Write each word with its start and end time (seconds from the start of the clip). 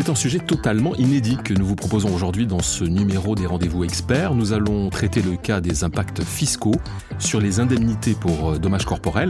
C'est 0.00 0.08
un 0.08 0.14
sujet 0.14 0.38
totalement 0.38 0.94
inédit 0.94 1.36
que 1.36 1.52
nous 1.52 1.66
vous 1.66 1.76
proposons 1.76 2.14
aujourd'hui 2.14 2.46
dans 2.46 2.62
ce 2.62 2.84
numéro 2.84 3.34
des 3.34 3.44
rendez-vous 3.44 3.84
experts. 3.84 4.34
Nous 4.34 4.54
allons 4.54 4.88
traiter 4.88 5.20
le 5.20 5.36
cas 5.36 5.60
des 5.60 5.84
impacts 5.84 6.24
fiscaux 6.24 6.76
sur 7.18 7.38
les 7.38 7.60
indemnités 7.60 8.14
pour 8.14 8.52
euh, 8.52 8.58
dommages 8.58 8.86
corporels. 8.86 9.28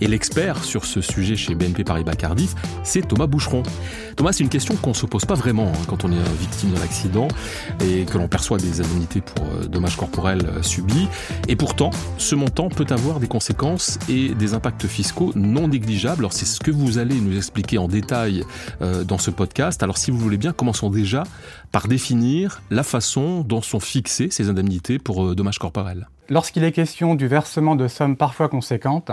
Et 0.00 0.06
l'expert 0.06 0.62
sur 0.62 0.84
ce 0.84 1.00
sujet 1.00 1.34
chez 1.34 1.54
BNP 1.56 1.82
Paribas 1.84 2.14
Cardiff, 2.14 2.54
c'est 2.84 3.06
Thomas 3.06 3.26
Boucheron. 3.26 3.62
Thomas, 4.16 4.32
c'est 4.32 4.42
une 4.42 4.48
question 4.48 4.76
qu'on 4.76 4.90
ne 4.90 4.94
se 4.94 5.06
pose 5.06 5.24
pas 5.24 5.34
vraiment 5.34 5.68
hein, 5.68 5.84
quand 5.86 6.04
on 6.04 6.10
est 6.10 6.38
victime 6.40 6.70
d'un 6.70 6.82
accident 6.82 7.28
et 7.84 8.04
que 8.04 8.18
l'on 8.18 8.26
perçoit 8.28 8.58
des 8.58 8.80
indemnités 8.80 9.20
pour 9.20 9.44
euh, 9.46 9.66
dommages 9.66 9.96
corporels 9.96 10.46
euh, 10.46 10.62
subis. 10.62 11.08
Et 11.48 11.56
pourtant, 11.56 11.90
ce 12.18 12.36
montant 12.36 12.68
peut 12.68 12.86
avoir 12.90 13.18
des 13.18 13.28
conséquences 13.28 13.98
et 14.08 14.34
des 14.34 14.54
impacts 14.54 14.86
fiscaux 14.86 15.32
non 15.34 15.66
négligeables. 15.66 16.20
Alors 16.20 16.32
c'est 16.32 16.46
ce 16.46 16.60
que 16.60 16.70
vous 16.70 16.98
allez 16.98 17.20
nous 17.20 17.36
expliquer 17.36 17.78
en 17.78 17.88
détail 17.88 18.44
dans 18.80 19.18
ce 19.18 19.30
podcast. 19.30 19.82
Alors 19.82 19.98
si 19.98 20.11
vous 20.12 20.18
voulez 20.18 20.36
bien, 20.36 20.52
commençons 20.52 20.90
déjà 20.90 21.24
par 21.70 21.88
définir 21.88 22.62
la 22.70 22.82
façon 22.82 23.40
dont 23.40 23.62
sont 23.62 23.80
fixées 23.80 24.28
ces 24.30 24.48
indemnités 24.48 24.98
pour 24.98 25.24
euh, 25.24 25.34
dommages 25.34 25.58
corporels. 25.58 26.08
Lorsqu'il 26.28 26.64
est 26.64 26.72
question 26.72 27.14
du 27.14 27.26
versement 27.26 27.76
de 27.76 27.88
sommes 27.88 28.16
parfois 28.16 28.48
conséquentes, 28.48 29.10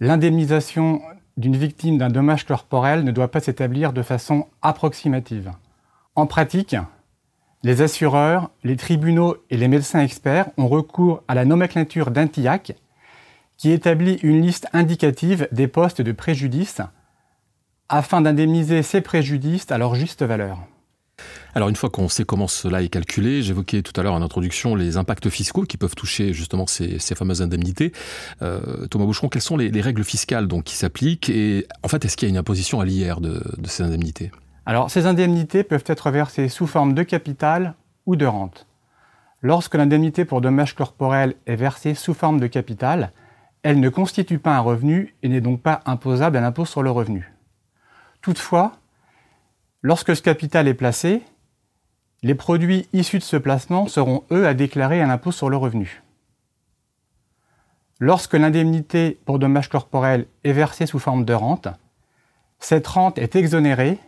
l'indemnisation 0.00 1.00
d'une 1.36 1.56
victime 1.56 1.98
d'un 1.98 2.10
dommage 2.10 2.44
corporel 2.44 3.04
ne 3.04 3.12
doit 3.12 3.30
pas 3.30 3.40
s'établir 3.40 3.92
de 3.92 4.02
façon 4.02 4.46
approximative. 4.62 5.52
En 6.14 6.26
pratique, 6.26 6.76
les 7.64 7.82
assureurs, 7.82 8.50
les 8.62 8.76
tribunaux 8.76 9.36
et 9.50 9.56
les 9.56 9.68
médecins 9.68 10.00
experts 10.00 10.50
ont 10.58 10.68
recours 10.68 11.22
à 11.28 11.34
la 11.34 11.44
nomenclature 11.44 12.10
d'un 12.10 12.26
TIAC 12.26 12.76
qui 13.56 13.70
établit 13.70 14.18
une 14.22 14.42
liste 14.42 14.68
indicative 14.72 15.48
des 15.50 15.68
postes 15.68 16.02
de 16.02 16.12
préjudice 16.12 16.82
afin 17.88 18.20
d'indemniser 18.20 18.82
ces 18.82 19.00
préjudices 19.00 19.70
à 19.70 19.78
leur 19.78 19.94
juste 19.94 20.22
valeur. 20.22 20.58
Alors 21.54 21.68
une 21.68 21.76
fois 21.76 21.90
qu'on 21.90 22.08
sait 22.08 22.24
comment 22.24 22.48
cela 22.48 22.82
est 22.82 22.88
calculé, 22.88 23.42
j'évoquais 23.42 23.82
tout 23.82 23.98
à 23.98 24.02
l'heure 24.02 24.14
en 24.14 24.22
introduction 24.22 24.74
les 24.74 24.96
impacts 24.96 25.28
fiscaux 25.30 25.62
qui 25.62 25.76
peuvent 25.76 25.94
toucher 25.94 26.32
justement 26.32 26.66
ces, 26.66 26.98
fameuses 27.14 27.42
indemnités. 27.42 27.92
Euh, 28.42 28.86
Thomas 28.88 29.04
Boucheron, 29.04 29.28
quelles 29.28 29.42
sont 29.42 29.56
les, 29.56 29.80
règles 29.80 30.02
fiscales 30.02 30.48
donc, 30.48 30.64
qui 30.64 30.74
s'appliquent 30.74 31.30
et 31.30 31.66
en 31.82 31.88
fait 31.88 32.04
est-ce 32.04 32.16
qu'il 32.16 32.28
y 32.28 32.30
a 32.30 32.32
une 32.32 32.38
imposition 32.38 32.80
à 32.80 32.84
l'IR 32.84 33.20
de, 33.20 33.40
de 33.56 33.68
ces 33.68 33.84
indemnités? 33.84 34.32
Alors 34.66 34.90
ces 34.90 35.06
indemnités 35.06 35.62
peuvent 35.62 35.84
être 35.86 36.10
versées 36.10 36.48
sous 36.48 36.66
forme 36.66 36.94
de 36.94 37.02
capital 37.04 37.74
ou 38.06 38.16
de 38.16 38.26
rente. 38.26 38.66
Lorsque 39.40 39.74
l'indemnité 39.74 40.24
pour 40.24 40.40
dommages 40.40 40.74
corporels 40.74 41.34
est 41.46 41.56
versée 41.56 41.94
sous 41.94 42.14
forme 42.14 42.40
de 42.40 42.46
capital, 42.46 43.12
elle 43.62 43.78
ne 43.78 43.88
constitue 43.90 44.38
pas 44.38 44.56
un 44.56 44.60
revenu 44.60 45.14
et 45.22 45.28
n'est 45.28 45.40
donc 45.40 45.60
pas 45.60 45.82
imposable 45.86 46.36
à 46.36 46.40
l'impôt 46.40 46.64
sur 46.64 46.82
le 46.82 46.90
revenu. 46.90 47.33
Toutefois, 48.24 48.72
lorsque 49.82 50.16
ce 50.16 50.22
capital 50.22 50.66
est 50.66 50.72
placé, 50.72 51.20
les 52.22 52.34
produits 52.34 52.88
issus 52.94 53.18
de 53.18 53.22
ce 53.22 53.36
placement 53.36 53.86
seront, 53.86 54.24
eux, 54.30 54.46
à 54.46 54.54
déclarer 54.54 55.02
à 55.02 55.06
l'impôt 55.06 55.30
sur 55.30 55.50
le 55.50 55.58
revenu. 55.58 56.02
Lorsque 58.00 58.32
l'indemnité 58.32 59.18
pour 59.26 59.38
dommages 59.38 59.68
corporels 59.68 60.26
est 60.42 60.52
versée 60.52 60.86
sous 60.86 60.98
forme 60.98 61.26
de 61.26 61.34
rente, 61.34 61.68
cette 62.60 62.86
rente 62.86 63.18
est 63.18 63.36
exonérée 63.36 63.98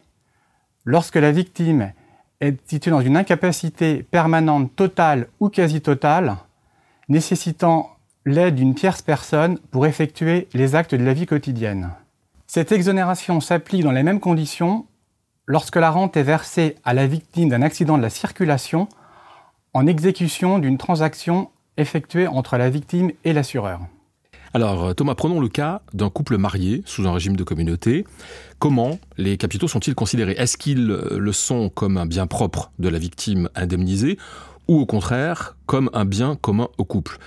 lorsque 0.86 1.16
la 1.16 1.30
victime 1.30 1.92
est 2.40 2.58
située 2.66 2.92
dans 2.92 3.02
une 3.02 3.18
incapacité 3.18 4.02
permanente 4.02 4.74
totale 4.74 5.28
ou 5.40 5.50
quasi 5.50 5.82
totale, 5.82 6.38
nécessitant 7.10 7.98
l'aide 8.24 8.54
d'une 8.54 8.74
tierce 8.74 9.02
personne 9.02 9.58
pour 9.70 9.84
effectuer 9.84 10.48
les 10.54 10.74
actes 10.74 10.94
de 10.94 11.04
la 11.04 11.12
vie 11.12 11.26
quotidienne. 11.26 11.90
Cette 12.56 12.72
exonération 12.72 13.42
s'applique 13.42 13.82
dans 13.82 13.92
les 13.92 14.02
mêmes 14.02 14.18
conditions 14.18 14.86
lorsque 15.44 15.76
la 15.76 15.90
rente 15.90 16.16
est 16.16 16.22
versée 16.22 16.76
à 16.84 16.94
la 16.94 17.06
victime 17.06 17.50
d'un 17.50 17.60
accident 17.60 17.98
de 17.98 18.02
la 18.02 18.08
circulation 18.08 18.88
en 19.74 19.86
exécution 19.86 20.58
d'une 20.58 20.78
transaction 20.78 21.50
effectuée 21.76 22.26
entre 22.26 22.56
la 22.56 22.70
victime 22.70 23.12
et 23.24 23.34
l'assureur. 23.34 23.80
Alors 24.54 24.86
euh, 24.86 24.94
Thomas, 24.94 25.14
prenons 25.14 25.38
le 25.38 25.50
cas 25.50 25.82
d'un 25.92 26.08
couple 26.08 26.38
marié 26.38 26.82
sous 26.86 27.06
un 27.06 27.12
régime 27.12 27.36
de 27.36 27.44
communauté. 27.44 28.06
Comment 28.58 28.98
les 29.18 29.36
capitaux 29.36 29.68
sont-ils 29.68 29.94
considérés? 29.94 30.32
Est-ce 30.38 30.56
qu'ils 30.56 30.90
euh, 30.90 31.18
le 31.18 31.32
sont 31.32 31.68
comme 31.68 31.98
un 31.98 32.06
bien 32.06 32.26
propre 32.26 32.72
de 32.78 32.88
la 32.88 32.98
victime 32.98 33.50
indemnisée 33.54 34.16
ou 34.66 34.80
au 34.80 34.86
contraire 34.86 35.58
comme 35.66 35.90
un 35.92 36.06
bien 36.06 36.36
commun 36.36 36.68
au 36.78 36.86
couple? 36.86 37.18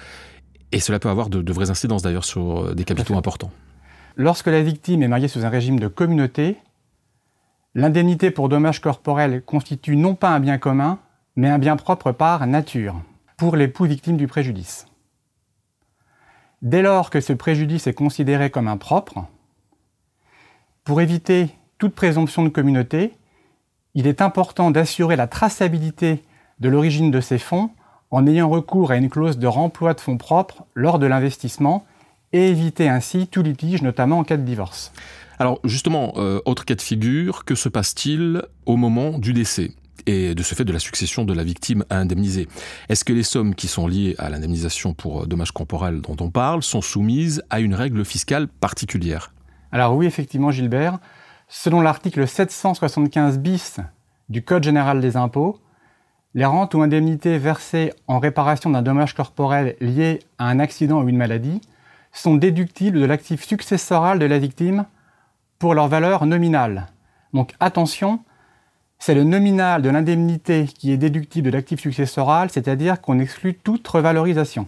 Et 0.71 0.79
cela 0.79 0.97
peut 0.97 1.09
avoir 1.09 1.29
de, 1.29 1.43
de 1.43 1.53
vraies 1.53 1.69
incidences 1.69 2.01
d'ailleurs 2.01 2.25
sur 2.25 2.61
euh, 2.61 2.73
des 2.73 2.83
capitaux 2.83 3.15
importants. 3.15 3.51
Lorsque 4.15 4.47
la 4.47 4.61
victime 4.61 5.03
est 5.03 5.07
mariée 5.07 5.27
sous 5.27 5.45
un 5.45 5.49
régime 5.49 5.79
de 5.79 5.87
communauté, 5.87 6.57
l'indemnité 7.75 8.31
pour 8.31 8.49
dommages 8.49 8.81
corporels 8.81 9.43
constitue 9.43 9.95
non 9.95 10.15
pas 10.15 10.29
un 10.29 10.39
bien 10.39 10.57
commun, 10.57 10.99
mais 11.35 11.49
un 11.49 11.59
bien 11.59 11.77
propre 11.77 12.11
par 12.11 12.45
nature, 12.47 13.01
pour 13.37 13.55
l'époux 13.55 13.85
victime 13.85 14.17
du 14.17 14.27
préjudice. 14.27 14.87
Dès 16.61 16.81
lors 16.81 17.09
que 17.09 17.21
ce 17.21 17.31
préjudice 17.31 17.87
est 17.87 17.93
considéré 17.93 18.49
comme 18.49 18.67
impropre, 18.67 19.25
pour 20.83 20.99
éviter 20.99 21.49
toute 21.77 21.95
présomption 21.95 22.43
de 22.43 22.49
communauté, 22.49 23.13
il 23.93 24.07
est 24.07 24.21
important 24.21 24.71
d'assurer 24.71 25.15
la 25.15 25.27
traçabilité 25.27 26.23
de 26.59 26.67
l'origine 26.67 27.11
de 27.11 27.21
ces 27.21 27.37
fonds 27.37 27.69
en 28.11 28.27
ayant 28.27 28.49
recours 28.49 28.91
à 28.91 28.97
une 28.97 29.09
clause 29.09 29.37
de 29.37 29.47
remploi 29.47 29.93
de 29.93 30.01
fonds 30.01 30.17
propres 30.17 30.65
lors 30.73 30.99
de 30.99 31.05
l'investissement 31.05 31.85
et 32.33 32.49
éviter 32.49 32.89
ainsi 32.89 33.27
tout 33.27 33.41
litige, 33.41 33.81
notamment 33.81 34.19
en 34.19 34.23
cas 34.23 34.37
de 34.37 34.43
divorce. 34.43 34.91
Alors 35.39 35.59
justement, 35.63 36.13
euh, 36.17 36.41
autre 36.45 36.65
cas 36.65 36.75
de 36.75 36.81
figure, 36.81 37.45
que 37.45 37.55
se 37.55 37.69
passe-t-il 37.69 38.43
au 38.65 38.75
moment 38.75 39.17
du 39.17 39.33
décès 39.33 39.71
et 40.05 40.35
de 40.35 40.43
ce 40.43 40.55
fait 40.55 40.65
de 40.65 40.73
la 40.73 40.79
succession 40.79 41.23
de 41.23 41.33
la 41.33 41.43
victime 41.43 41.85
à 41.89 41.97
indemniser? 41.97 42.47
Est-ce 42.89 43.05
que 43.05 43.13
les 43.13 43.23
sommes 43.23 43.55
qui 43.55 43.67
sont 43.67 43.87
liées 43.87 44.15
à 44.17 44.29
l'indemnisation 44.29 44.93
pour 44.93 45.27
dommages 45.27 45.51
corporels 45.51 46.01
dont 46.01 46.17
on 46.19 46.29
parle 46.29 46.61
sont 46.61 46.81
soumises 46.81 47.41
à 47.49 47.61
une 47.61 47.73
règle 47.73 48.03
fiscale 48.03 48.47
particulière? 48.47 49.33
Alors 49.71 49.95
oui, 49.95 50.05
effectivement, 50.05 50.51
Gilbert. 50.51 50.99
Selon 51.47 51.81
l'article 51.81 52.27
775 52.27 53.39
bis 53.39 53.77
du 54.27 54.43
Code 54.43 54.63
général 54.63 55.01
des 55.01 55.15
impôts, 55.15 55.59
les 56.35 56.45
rentes 56.45 56.75
ou 56.75 56.81
indemnités 56.81 57.37
versées 57.37 57.91
en 58.07 58.19
réparation 58.19 58.69
d'un 58.69 58.81
dommage 58.81 59.15
corporel 59.15 59.75
lié 59.79 60.19
à 60.37 60.47
un 60.47 60.59
accident 60.59 61.01
ou 61.01 61.09
une 61.09 61.17
maladie 61.17 61.61
sont 62.11 62.35
déductibles 62.35 62.99
de 62.99 63.05
l'actif 63.05 63.45
successoral 63.45 64.19
de 64.19 64.25
la 64.25 64.39
victime 64.39 64.85
pour 65.57 65.73
leur 65.73 65.87
valeur 65.87 66.25
nominale. 66.25 66.87
Donc 67.33 67.53
attention, 67.59 68.21
c'est 68.97 69.15
le 69.15 69.23
nominal 69.23 69.81
de 69.81 69.89
l'indemnité 69.89 70.65
qui 70.65 70.91
est 70.91 70.97
déductible 70.97 71.49
de 71.49 71.55
l'actif 71.55 71.79
successoral, 71.79 72.49
c'est-à-dire 72.51 72.99
qu'on 72.99 73.19
exclut 73.19 73.55
toute 73.55 73.87
revalorisation. 73.87 74.67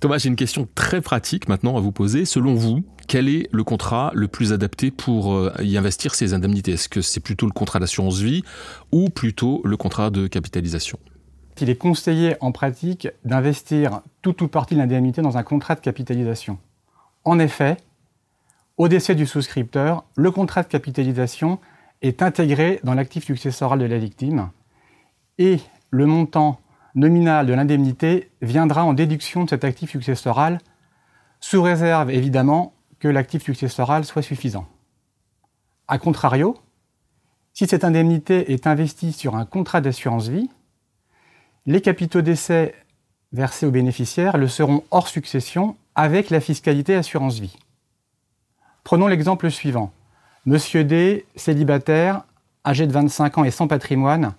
Thomas, 0.00 0.18
j'ai 0.18 0.28
une 0.28 0.36
question 0.36 0.66
très 0.74 1.02
pratique 1.02 1.48
maintenant 1.48 1.76
à 1.76 1.80
vous 1.80 1.92
poser. 1.92 2.24
Selon 2.24 2.54
vous, 2.54 2.82
quel 3.08 3.28
est 3.28 3.48
le 3.52 3.62
contrat 3.62 4.10
le 4.14 4.26
plus 4.26 4.52
adapté 4.52 4.90
pour 4.90 5.34
euh, 5.34 5.52
y 5.60 5.76
investir 5.76 6.14
ces 6.14 6.32
indemnités? 6.32 6.72
Est-ce 6.72 6.88
que 6.88 7.02
c'est 7.02 7.20
plutôt 7.20 7.46
le 7.46 7.52
contrat 7.52 7.78
d'assurance 7.78 8.20
vie 8.20 8.42
ou 8.90 9.10
plutôt 9.10 9.60
le 9.64 9.76
contrat 9.76 10.10
de 10.10 10.26
capitalisation? 10.26 10.98
Il 11.60 11.70
est 11.70 11.76
conseillé 11.76 12.34
en 12.40 12.50
pratique 12.50 13.08
d'investir 13.24 14.00
tout 14.20 14.42
ou 14.42 14.48
partie 14.48 14.74
de 14.74 14.80
l'indemnité 14.80 15.22
dans 15.22 15.38
un 15.38 15.44
contrat 15.44 15.76
de 15.76 15.80
capitalisation. 15.80 16.58
En 17.24 17.38
effet, 17.38 17.76
au 18.78 18.88
décès 18.88 19.14
du 19.14 19.26
souscripteur, 19.26 20.04
le 20.16 20.32
contrat 20.32 20.64
de 20.64 20.68
capitalisation 20.68 21.60
est 22.02 22.20
intégré 22.20 22.80
dans 22.82 22.94
l'actif 22.94 23.24
successoral 23.24 23.78
de 23.78 23.84
la 23.84 23.98
victime 23.98 24.50
et 25.38 25.60
le 25.90 26.06
montant 26.06 26.58
nominal 26.96 27.46
de 27.46 27.52
l'indemnité 27.52 28.30
viendra 28.40 28.84
en 28.84 28.92
déduction 28.92 29.44
de 29.44 29.50
cet 29.50 29.62
actif 29.62 29.90
successoral, 29.90 30.58
sous 31.38 31.62
réserve 31.62 32.10
évidemment 32.10 32.74
que 32.98 33.06
l'actif 33.06 33.44
successoral 33.44 34.04
soit 34.04 34.22
suffisant. 34.22 34.66
A 35.86 35.98
contrario, 35.98 36.56
si 37.52 37.68
cette 37.68 37.84
indemnité 37.84 38.52
est 38.52 38.66
investie 38.66 39.12
sur 39.12 39.36
un 39.36 39.44
contrat 39.44 39.80
d'assurance 39.80 40.28
vie, 40.28 40.50
les 41.66 41.80
capitaux 41.80 42.22
d'essai 42.22 42.74
versés 43.32 43.66
aux 43.66 43.70
bénéficiaires 43.70 44.36
le 44.36 44.48
seront 44.48 44.84
hors 44.90 45.08
succession 45.08 45.76
avec 45.94 46.30
la 46.30 46.40
fiscalité 46.40 46.94
assurance 46.94 47.38
vie. 47.38 47.56
Prenons 48.84 49.06
l'exemple 49.06 49.50
suivant. 49.50 49.92
Monsieur 50.44 50.84
D, 50.84 51.24
célibataire, 51.36 52.24
âgé 52.66 52.86
de 52.86 52.92
25 52.92 53.38
ans 53.38 53.44
et 53.44 53.50
sans 53.50 53.68
patrimoine, 53.68 54.34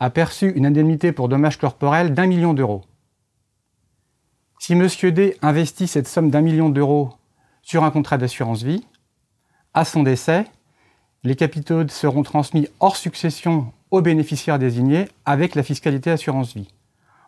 a 0.00 0.10
perçu 0.10 0.50
une 0.50 0.66
indemnité 0.66 1.12
pour 1.12 1.28
dommages 1.28 1.58
corporels 1.58 2.12
d'un 2.12 2.26
million 2.26 2.52
d'euros. 2.52 2.84
Si 4.58 4.74
Monsieur 4.74 5.12
D 5.12 5.36
investit 5.42 5.86
cette 5.86 6.08
somme 6.08 6.30
d'un 6.30 6.42
million 6.42 6.68
d'euros 6.68 7.14
sur 7.62 7.84
un 7.84 7.90
contrat 7.90 8.18
d'assurance 8.18 8.62
vie, 8.62 8.86
à 9.72 9.84
son 9.84 10.02
décès, 10.02 10.46
les 11.24 11.36
capitaux 11.36 11.88
seront 11.88 12.22
transmis 12.22 12.68
hors 12.80 12.96
succession 12.96 13.72
aux 13.90 14.00
bénéficiaires 14.00 14.58
désignés 14.58 15.08
avec 15.24 15.54
la 15.54 15.62
fiscalité 15.62 16.10
assurance 16.10 16.54
vie. 16.54 16.68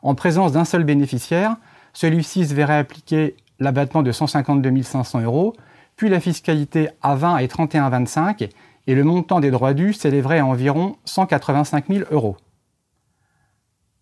En 0.02 0.14
présence 0.14 0.52
d'un 0.52 0.64
seul 0.64 0.84
bénéficiaire, 0.84 1.56
celui-ci 1.92 2.46
se 2.46 2.54
verrait 2.54 2.78
appliquer 2.78 3.36
l'abattement 3.58 4.02
de 4.02 4.12
152 4.12 4.82
500 4.82 5.20
euros, 5.22 5.54
puis 5.96 6.08
la 6.08 6.20
fiscalité 6.20 6.90
à 7.02 7.16
20 7.16 7.38
et 7.38 7.46
31,25, 7.46 8.50
et 8.86 8.94
le 8.94 9.04
montant 9.04 9.40
des 9.40 9.50
droits 9.50 9.74
dus 9.74 9.92
s'élèverait 9.92 10.38
à 10.38 10.46
environ 10.46 10.96
185 11.04 11.88
000 11.88 12.04
euros. 12.10 12.36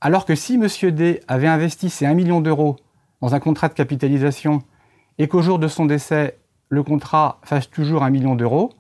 Alors 0.00 0.26
que 0.26 0.34
si 0.34 0.54
M. 0.54 0.68
D 0.92 1.20
avait 1.26 1.48
investi 1.48 1.90
ces 1.90 2.06
1 2.06 2.14
million 2.14 2.40
d'euros 2.40 2.76
dans 3.20 3.34
un 3.34 3.40
contrat 3.40 3.68
de 3.68 3.74
capitalisation 3.74 4.62
et 5.18 5.26
qu'au 5.26 5.42
jour 5.42 5.58
de 5.58 5.68
son 5.68 5.86
décès, 5.86 6.38
le 6.68 6.82
contrat 6.82 7.40
fasse 7.42 7.70
toujours 7.70 8.04
1 8.04 8.10
million 8.10 8.34
d'euros, 8.34 8.74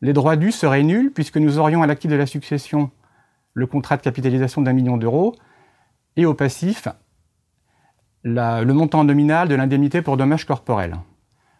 les 0.00 0.12
droits 0.12 0.36
dus 0.36 0.52
seraient 0.52 0.82
nuls 0.82 1.12
puisque 1.14 1.36
nous 1.36 1.58
aurions 1.58 1.82
à 1.82 1.86
l'actif 1.86 2.10
de 2.10 2.16
la 2.16 2.26
succession 2.26 2.90
le 3.54 3.66
contrat 3.66 3.96
de 3.96 4.02
capitalisation 4.02 4.62
d'un 4.62 4.72
million 4.72 4.96
d'euros 4.96 5.34
et 6.16 6.26
au 6.26 6.34
passif 6.34 6.88
le 8.24 8.72
montant 8.72 9.04
nominal 9.04 9.48
de 9.48 9.54
l'indemnité 9.54 10.02
pour 10.02 10.16
dommages 10.16 10.46
corporels. 10.46 10.96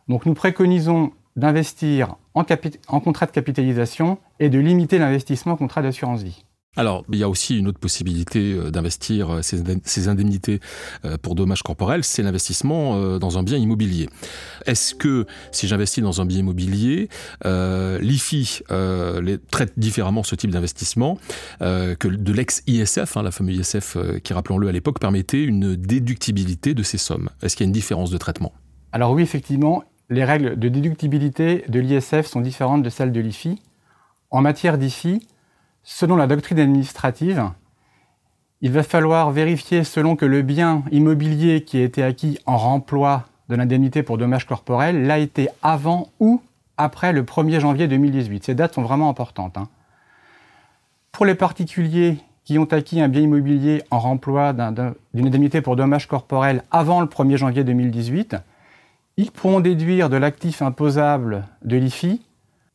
Donc 0.09 0.27
nous 0.27 0.35
préconisons 0.35 1.13
d'investir 1.37 2.17
en, 2.35 2.45
en 2.89 3.01
contrat 3.01 3.27
de 3.27 3.33
capitalisation 3.33 4.19
et 4.41 4.49
de 4.49 4.59
limiter 4.59 4.99
l'investissement 4.99 5.55
en 5.55 5.57
contrat 5.57 5.83
d'assurance 5.83 6.23
vie. 6.23 6.45
Alors, 6.77 7.05
il 7.13 7.19
y 7.19 7.23
a 7.23 7.29
aussi 7.29 7.59
une 7.59 7.69
autre 7.69 7.79
possibilité 7.79 8.53
euh, 8.53 8.71
d'investir 8.71 9.31
euh, 9.31 9.43
ces 9.43 10.09
indemnités 10.09 10.61
euh, 11.05 11.17
pour 11.21 11.35
dommages 11.35 11.63
corporels, 11.63 12.05
c'est 12.05 12.23
l'investissement 12.23 13.19
dans 13.19 13.39
un 13.39 13.43
bien 13.43 13.59
immobilier. 13.59 14.09
Est-ce 14.67 14.95
que 14.95 15.27
si 15.53 15.69
j'investis 15.69 16.03
dans 16.03 16.21
un 16.21 16.27
bien 16.27 16.39
immobilier, 16.39 17.09
l'IFI 17.45 18.61
traite 19.51 19.73
différemment 19.77 20.23
ce 20.23 20.35
type 20.35 20.51
d'investissement 20.51 21.19
que 21.61 22.09
de 22.09 22.33
l'ex-ISF, 22.33 23.17
hein, 23.17 23.23
la 23.23 23.31
fameuse 23.31 23.57
ISF 23.57 23.97
qui, 24.23 24.33
rappelons-le, 24.33 24.69
à 24.69 24.73
l'époque 24.73 24.99
permettait 24.99 25.43
une 25.43 25.77
déductibilité 25.77 26.75
de 26.75 26.83
ces 26.83 26.99
sommes? 26.99 27.31
Est-ce 27.43 27.57
qu'il 27.57 27.65
y 27.65 27.67
a 27.67 27.69
une 27.69 27.73
différence 27.73 28.11
de 28.11 28.19
traitement? 28.19 28.53
Alors 28.93 29.13
oui, 29.13 29.23
effectivement, 29.23 29.85
les 30.11 30.25
règles 30.25 30.59
de 30.59 30.69
déductibilité 30.69 31.65
de 31.69 31.81
l'ISF 31.81 32.27
sont 32.27 32.41
différentes 32.41 32.83
de 32.83 32.91
celles 32.91 33.13
de 33.13 33.21
l'IFI. 33.21 33.61
En 34.31 34.41
matière 34.41 34.79
d'IFI, 34.79 35.27
Selon 35.87 36.17
la 36.17 36.27
doctrine 36.27 36.59
administrative, 36.59 37.51
il 38.63 38.73
va 38.73 38.83
falloir 38.83 39.31
vérifier 39.31 39.85
selon 39.85 40.17
que 40.17 40.25
le 40.25 40.41
bien 40.41 40.83
immobilier 40.91 41.63
qui 41.63 41.77
a 41.77 41.83
été 41.83 42.03
acquis 42.03 42.39
en 42.47 42.57
remploi 42.57 43.25
de 43.51 43.55
l'indemnité 43.55 44.03
pour 44.03 44.17
dommages 44.17 44.47
corporels 44.47 45.07
l'a 45.07 45.19
été 45.19 45.51
avant 45.63 46.09
ou 46.21 46.41
après 46.79 47.13
le 47.13 47.23
1er 47.23 47.61
janvier 47.61 47.87
2018. 47.87 48.45
Ces 48.45 48.55
dates 48.55 48.75
sont 48.75 48.83
vraiment 48.83 49.11
importantes. 49.11 49.59
Hein. 49.59 49.69
Pour 51.13 51.27
les 51.27 51.35
particuliers 51.35 52.17
qui 52.45 52.59
ont 52.59 52.65
acquis 52.65 53.03
un 53.03 53.09
bien 53.09 53.21
immobilier 53.21 53.83
en 53.91 53.99
remploi 53.99 54.55
d'une 54.55 55.27
indemnité 55.27 55.61
pour 55.61 55.77
dommages 55.77 56.09
corporels 56.09 56.65
avant 56.71 57.03
le 57.03 57.07
1er 57.07 57.37
janvier 57.37 57.63
2018, 57.63 58.37
ils 59.19 59.31
pourront 59.31 59.61
déduire 59.61 60.09
de 60.09 60.17
l'actif 60.17 60.63
imposable 60.63 61.45
de 61.63 61.77
l'IFI 61.77 62.23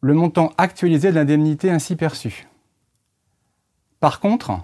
le 0.02 0.14
montant 0.14 0.54
actualisé 0.60 1.10
de 1.10 1.16
l'indemnité 1.16 1.72
ainsi 1.72 1.96
perçue. 1.96 2.49
Par 4.00 4.20
contre, 4.20 4.62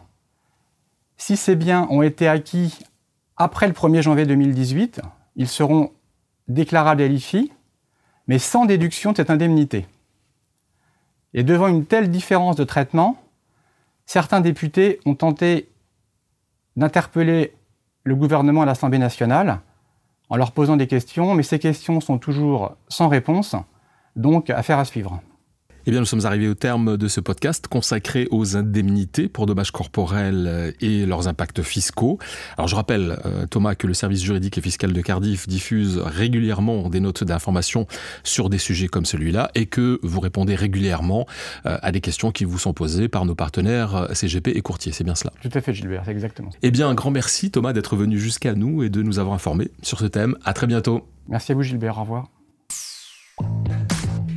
si 1.17 1.37
ces 1.37 1.55
biens 1.55 1.87
ont 1.89 2.01
été 2.01 2.27
acquis 2.27 2.79
après 3.37 3.67
le 3.67 3.73
1er 3.73 4.01
janvier 4.01 4.25
2018, 4.25 5.01
ils 5.35 5.47
seront 5.47 5.91
déclarables 6.47 7.01
à 7.01 7.07
l'IFI, 7.07 7.51
mais 8.27 8.39
sans 8.39 8.65
déduction 8.65 9.11
de 9.11 9.17
cette 9.17 9.29
indemnité. 9.29 9.87
Et 11.33 11.43
devant 11.43 11.67
une 11.67 11.85
telle 11.85 12.09
différence 12.09 12.55
de 12.55 12.63
traitement, 12.63 13.17
certains 14.05 14.39
députés 14.39 14.99
ont 15.05 15.15
tenté 15.15 15.69
d'interpeller 16.77 17.53
le 18.03 18.15
gouvernement 18.15 18.61
à 18.61 18.65
l'Assemblée 18.65 18.99
nationale 18.99 19.59
en 20.29 20.37
leur 20.37 20.53
posant 20.53 20.77
des 20.77 20.87
questions, 20.87 21.35
mais 21.35 21.43
ces 21.43 21.59
questions 21.59 21.99
sont 21.99 22.17
toujours 22.17 22.75
sans 22.87 23.09
réponse, 23.09 23.55
donc 24.15 24.49
affaire 24.49 24.79
à 24.79 24.85
suivre. 24.85 25.21
Eh 25.87 25.91
bien, 25.91 25.99
nous 25.99 26.07
sommes 26.07 26.25
arrivés 26.25 26.47
au 26.47 26.55
terme 26.55 26.97
de 26.97 27.07
ce 27.07 27.19
podcast 27.19 27.67
consacré 27.67 28.27
aux 28.31 28.57
indemnités 28.57 29.27
pour 29.27 29.45
dommages 29.45 29.69
corporels 29.69 30.45
euh, 30.47 30.71
et 30.81 31.05
leurs 31.05 31.27
impacts 31.27 31.61
fiscaux. 31.61 32.17
Alors, 32.57 32.67
je 32.67 32.75
rappelle, 32.75 33.19
euh, 33.25 33.45
Thomas, 33.45 33.75
que 33.75 33.85
le 33.85 33.93
service 33.93 34.23
juridique 34.23 34.57
et 34.57 34.61
fiscal 34.61 34.93
de 34.93 35.01
Cardiff 35.01 35.47
diffuse 35.47 35.99
régulièrement 35.99 36.89
des 36.89 36.99
notes 36.99 37.23
d'information 37.23 37.85
sur 38.23 38.49
des 38.49 38.57
sujets 38.57 38.87
comme 38.87 39.05
celui-là 39.05 39.51
et 39.53 39.67
que 39.67 39.99
vous 40.01 40.19
répondez 40.19 40.55
régulièrement 40.55 41.27
euh, 41.67 41.77
à 41.83 41.91
des 41.91 42.01
questions 42.01 42.31
qui 42.31 42.45
vous 42.45 42.57
sont 42.57 42.73
posées 42.73 43.07
par 43.07 43.25
nos 43.25 43.35
partenaires 43.35 44.07
CGP 44.11 44.57
et 44.57 44.61
courtiers. 44.61 44.91
C'est 44.91 45.03
bien 45.03 45.13
cela 45.13 45.33
Tout 45.43 45.51
à 45.53 45.61
fait, 45.61 45.75
Gilbert, 45.75 46.01
c'est 46.03 46.11
exactement. 46.11 46.49
Eh 46.63 46.71
bien, 46.71 46.89
un 46.89 46.95
grand 46.95 47.11
merci, 47.11 47.51
Thomas, 47.51 47.73
d'être 47.73 47.95
venu 47.95 48.17
jusqu'à 48.17 48.55
nous 48.55 48.81
et 48.81 48.89
de 48.89 49.03
nous 49.03 49.19
avoir 49.19 49.35
informés 49.35 49.69
sur 49.83 49.99
ce 49.99 50.05
thème. 50.05 50.35
À 50.45 50.53
très 50.53 50.65
bientôt. 50.65 51.07
Merci 51.29 51.51
à 51.51 51.55
vous, 51.55 51.61
Gilbert. 51.61 51.99
Au 51.99 52.01
revoir. 52.01 52.34